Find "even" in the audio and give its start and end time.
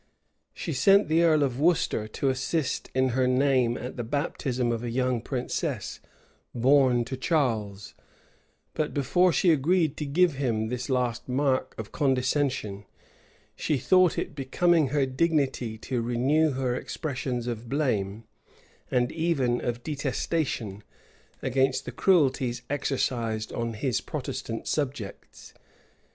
19.11-19.61